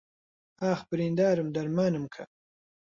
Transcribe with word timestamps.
ئاخ 0.61 0.79
بریندارم 0.89 1.47
دەرمانم 1.55 2.05
کە 2.13 2.23